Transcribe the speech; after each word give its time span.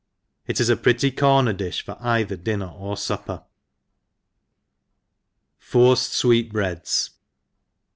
——It 0.47 0.59
is 0.59 0.67
a 0.67 0.75
pretty 0.75 1.11
corner 1.11 1.53
difh 1.53 1.83
for 1.83 1.95
either 2.01 2.35
dinner 2.35 2.69
or 2.75 2.95
fupper. 2.95 3.43
Forced 5.59 6.13
Sweet 6.13 6.51
Breads. 6.51 7.11